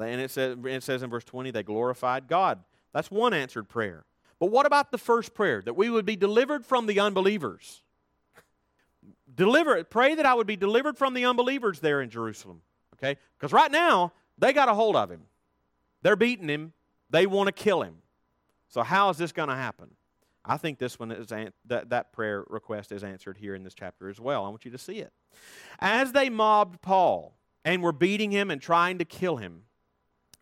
[0.00, 2.58] And it says, it says in verse 20, they glorified God.
[2.92, 4.04] That's one answered prayer.
[4.40, 5.62] But what about the first prayer?
[5.62, 7.82] That we would be delivered from the unbelievers.
[9.34, 12.62] Deliver, pray that I would be delivered from the unbelievers there in Jerusalem.
[12.94, 13.16] Okay?
[13.38, 15.22] Because right now, they got a hold of him.
[16.02, 16.72] They're beating him.
[17.10, 18.02] They want to kill him.
[18.68, 19.96] So how is this going to happen?
[20.44, 23.74] I think this one is an- that that prayer request is answered here in this
[23.74, 24.44] chapter as well.
[24.44, 25.12] I want you to see it.
[25.78, 29.64] As they mobbed Paul and were beating him and trying to kill him,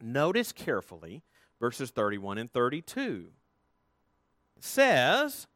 [0.01, 1.23] notice carefully
[1.59, 3.33] verses 31 and 32.
[4.57, 5.49] It says,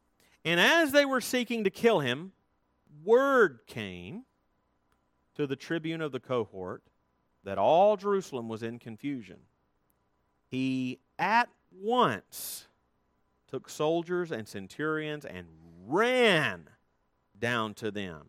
[0.45, 2.33] "And as they were seeking to kill him,
[3.05, 4.25] word came
[5.35, 6.83] to the tribune of the cohort
[7.45, 9.47] that all Jerusalem was in confusion."
[10.51, 12.67] He at once
[13.47, 15.47] took soldiers and centurions and
[15.87, 16.69] ran
[17.39, 18.27] down to them.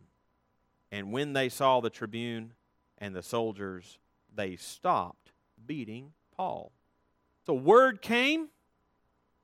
[0.90, 2.52] And when they saw the tribune
[2.98, 3.98] and the soldiers,
[4.34, 5.32] they stopped
[5.66, 6.72] beating Paul.
[7.44, 8.48] So word came.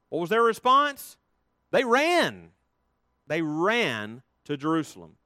[0.09, 1.17] What was their response?
[1.71, 2.51] They ran.
[3.27, 5.17] They ran to Jerusalem.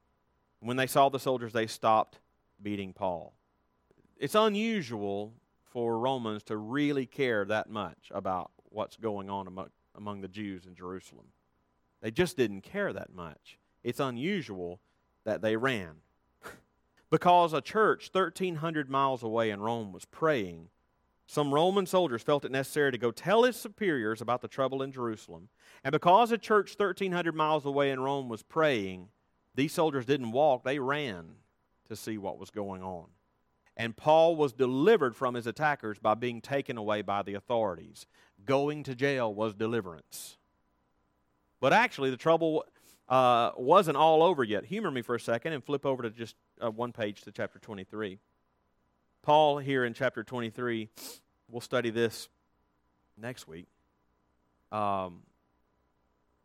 [0.61, 2.19] When they saw the soldiers, they stopped
[2.63, 3.35] beating Paul.
[4.17, 5.33] It's unusual
[5.73, 10.67] for Romans to really care that much about what's going on among, among the Jews
[10.67, 11.27] in Jerusalem.
[12.03, 13.59] They just didn't care that much.
[13.83, 14.81] It's unusual
[15.25, 15.95] that they ran.
[17.11, 20.69] because a church 1,300 miles away in Rome was praying,
[21.27, 24.93] some Roman soldiers felt it necessary to go tell his superiors about the trouble in
[24.93, 25.49] Jerusalem.
[25.83, 29.09] And because a church 1,300 miles away in Rome was praying,
[29.55, 31.37] these soldiers didn't walk, they ran
[31.89, 33.07] to see what was going on
[33.77, 38.07] and Paul was delivered from his attackers by being taken away by the authorities.
[38.45, 40.37] Going to jail was deliverance.
[41.61, 42.65] But actually, the trouble
[43.09, 44.65] uh, wasn't all over yet.
[44.65, 47.59] Humor me for a second and flip over to just uh, one page to chapter
[47.59, 48.19] 23.
[49.23, 50.89] Paul, here in chapter 23,
[51.49, 52.29] we'll study this
[53.17, 53.69] next week.
[54.73, 55.21] Um,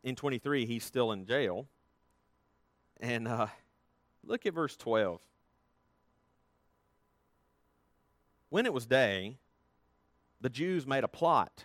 [0.04, 1.66] in 23, he's still in jail.
[3.00, 3.48] And uh,
[4.24, 5.20] look at verse 12.
[8.50, 9.38] When it was day,
[10.40, 11.64] the Jews made a plot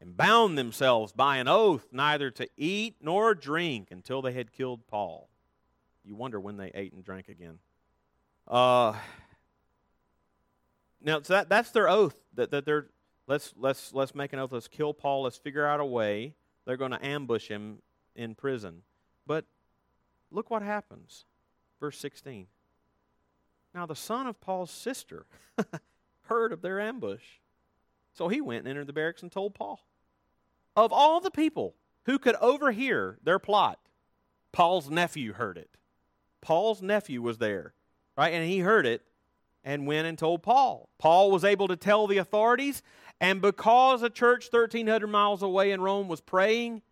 [0.00, 4.86] and bound themselves by an oath neither to eat nor drink until they had killed
[4.86, 5.28] Paul.
[6.04, 7.58] You wonder when they ate and drank again.
[8.46, 8.94] Uh,
[11.00, 12.88] now, so that, that's their oath that, that they're
[13.26, 14.52] let's let's let's make an oath.
[14.52, 15.22] Let's kill Paul.
[15.22, 16.34] Let's figure out a way.
[16.66, 17.78] They're going to ambush him
[18.14, 18.82] in prison.
[19.26, 19.44] But
[20.30, 21.24] look what happens.
[21.80, 22.46] Verse 16.
[23.74, 25.26] Now, the son of Paul's sister
[26.22, 27.24] heard of their ambush.
[28.12, 29.80] So he went and entered the barracks and told Paul.
[30.76, 31.74] Of all the people
[32.06, 33.80] who could overhear their plot,
[34.52, 35.70] Paul's nephew heard it.
[36.40, 37.74] Paul's nephew was there,
[38.16, 38.32] right?
[38.32, 39.02] And he heard it
[39.64, 40.88] and went and told Paul.
[40.98, 42.82] Paul was able to tell the authorities,
[43.20, 46.82] and because a church 1,300 miles away in Rome was praying,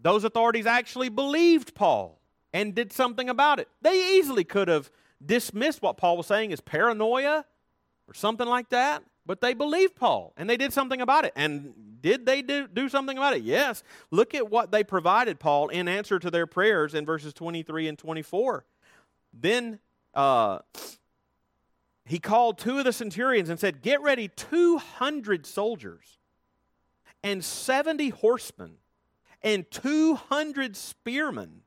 [0.00, 2.20] those authorities actually believed Paul
[2.52, 3.68] and did something about it.
[3.80, 4.90] They easily could have
[5.24, 7.44] dismissed what Paul was saying as paranoia
[8.08, 11.32] or something like that, but they believed Paul and they did something about it.
[11.36, 13.42] And did they do, do something about it?
[13.42, 13.82] Yes.
[14.10, 17.98] Look at what they provided Paul in answer to their prayers in verses 23 and
[17.98, 18.64] 24.
[19.32, 19.78] Then
[20.14, 20.58] uh,
[22.04, 26.18] he called two of the centurions and said, Get ready 200 soldiers
[27.22, 28.74] and 70 horsemen
[29.42, 31.62] and 200 spearmen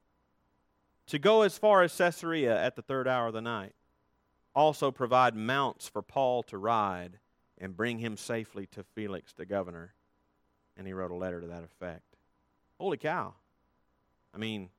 [1.08, 3.74] to go as far as Caesarea at the third hour of the night.
[4.54, 7.20] Also provide mounts for Paul to ride
[7.58, 9.94] and bring him safely to Felix the governor.
[10.78, 12.18] And he wrote a letter to that effect.
[12.80, 13.34] Holy cow.
[14.34, 14.70] I mean,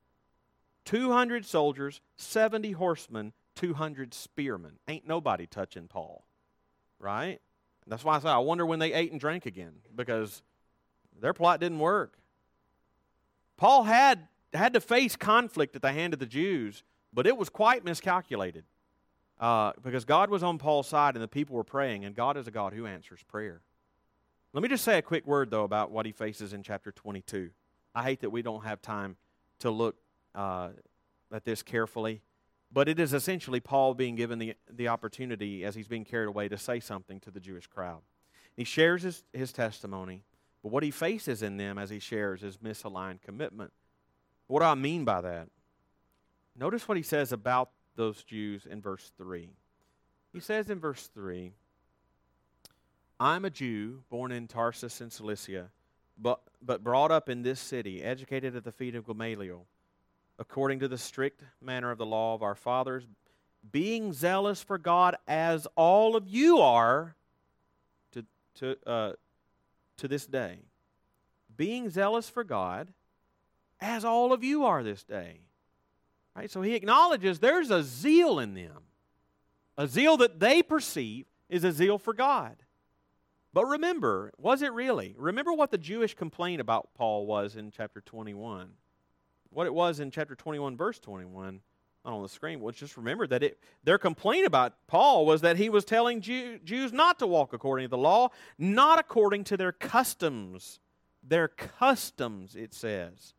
[0.84, 4.78] 200 soldiers, 70 horsemen, 200 spearmen.
[4.88, 6.24] Ain't nobody touching Paul.
[6.98, 7.40] Right?
[7.86, 10.42] That's why I say I wonder when they ate and drank again because
[11.20, 12.18] their plot didn't work.
[13.56, 16.82] Paul had had to face conflict at the hand of the Jews,
[17.12, 18.64] but it was quite miscalculated
[19.40, 22.46] uh, because God was on Paul's side and the people were praying, and God is
[22.46, 23.60] a God who answers prayer.
[24.52, 27.50] Let me just say a quick word, though, about what he faces in chapter 22.
[27.94, 29.16] I hate that we don't have time
[29.58, 29.96] to look
[30.34, 30.70] uh,
[31.32, 32.22] at this carefully.
[32.72, 36.48] But it is essentially Paul being given the, the opportunity, as he's being carried away,
[36.48, 38.00] to say something to the Jewish crowd.
[38.56, 40.24] He shares his, his testimony,
[40.62, 43.72] but what he faces in them as he shares is misaligned commitment.
[44.46, 45.48] What do I mean by that?
[46.58, 49.50] Notice what he says about those Jews in verse 3.
[50.32, 51.52] He says in verse 3
[53.18, 55.70] I'm a Jew born in Tarsus in Cilicia,
[56.18, 59.64] but, but brought up in this city, educated at the feet of Gamaliel,
[60.38, 63.06] according to the strict manner of the law of our fathers,
[63.72, 67.16] being zealous for God as all of you are
[68.12, 68.24] to,
[68.56, 69.12] to, uh,
[69.96, 70.58] to this day.
[71.56, 72.92] Being zealous for God
[73.80, 75.40] as all of you are this day.
[76.34, 76.50] Right?
[76.50, 78.82] So he acknowledges there's a zeal in them.
[79.78, 82.56] A zeal that they perceive is a zeal for God.
[83.52, 85.14] But remember, was it really?
[85.16, 88.68] Remember what the Jewish complaint about Paul was in chapter 21.
[89.50, 91.60] What it was in chapter 21, verse 21,
[92.04, 92.60] not on the screen.
[92.60, 96.58] Well, just remember that it, their complaint about Paul was that he was telling Jew,
[96.64, 100.78] Jews not to walk according to the law, not according to their customs.
[101.26, 103.32] Their customs, it says.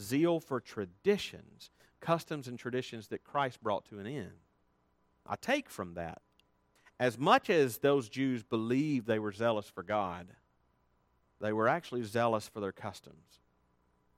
[0.00, 1.70] Zeal for traditions,
[2.00, 4.32] customs and traditions that Christ brought to an end.
[5.26, 6.22] I take from that
[7.00, 10.26] as much as those Jews believed they were zealous for God,
[11.40, 13.40] they were actually zealous for their customs,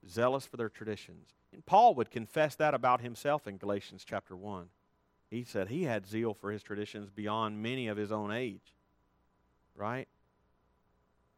[0.07, 1.28] zealous for their traditions.
[1.53, 4.66] And Paul would confess that about himself in Galatians chapter 1.
[5.30, 8.74] He said he had zeal for his traditions beyond many of his own age.
[9.76, 10.09] Right?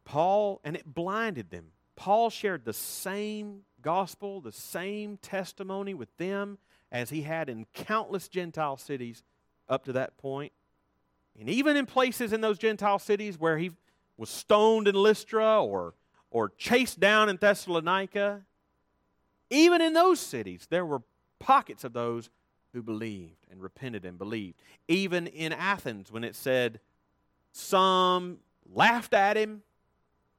[0.03, 1.67] Paul, and it blinded them.
[1.95, 6.57] Paul shared the same gospel, the same testimony with them
[6.91, 9.21] as he had in countless Gentile cities
[9.69, 10.51] up to that point.
[11.39, 13.71] And even in places in those Gentile cities where he
[14.17, 15.93] was stoned in Lystra or,
[16.31, 18.41] or chased down in Thessalonica,
[19.51, 21.03] even in those cities, there were
[21.37, 22.31] pockets of those
[22.73, 24.59] who believed and repented and believed.
[24.87, 26.79] Even in Athens, when it said
[27.51, 28.39] some
[28.73, 29.61] laughed at him,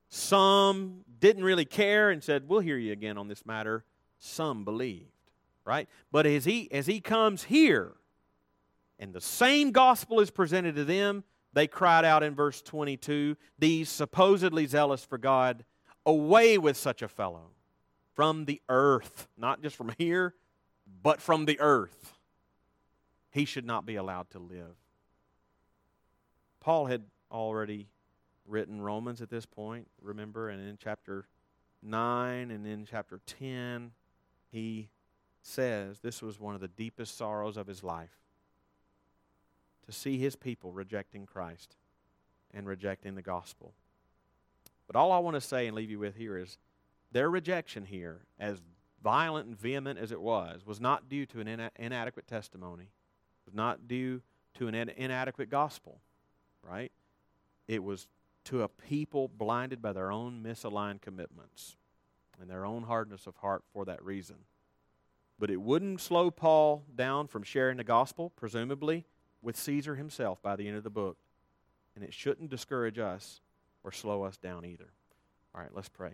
[0.09, 3.85] some didn't really care and said, We'll hear you again on this matter,
[4.19, 5.11] some believed.
[5.65, 5.89] Right?
[6.13, 7.95] But as he as he comes here,
[8.99, 13.89] and the same gospel is presented to them, they cried out in verse 22 these
[13.89, 15.65] supposedly zealous for God,
[16.05, 17.51] away with such a fellow
[18.15, 20.35] from the earth, not just from here,
[21.03, 22.15] but from the earth.
[23.31, 24.77] He should not be allowed to live.
[26.61, 27.89] Paul had already
[28.47, 31.27] written Romans at this point, remember, and in chapter
[31.83, 33.93] 9 and in chapter 10,
[34.51, 34.89] he
[35.43, 38.19] says this was one of the deepest sorrows of his life
[39.87, 41.77] to see his people rejecting Christ
[42.53, 43.73] and rejecting the gospel.
[44.87, 46.59] But all I want to say and leave you with here is
[47.13, 48.61] their rejection here, as
[49.03, 52.91] violent and vehement as it was, was not due to an ina- inadequate testimony,
[53.45, 54.23] was not due
[54.55, 56.01] to an in- inadequate gospel,
[56.63, 56.91] right?
[57.69, 58.07] It was
[58.47, 61.77] to a people blinded by their own misaligned commitments
[62.41, 64.37] and their own hardness of heart for that reason.
[65.39, 69.05] But it wouldn't slow Paul down from sharing the gospel, presumably
[69.43, 71.19] with Caesar himself by the end of the book.
[71.95, 73.41] And it shouldn't discourage us
[73.83, 74.89] or slow us down either.
[75.55, 76.13] All right, let's pray.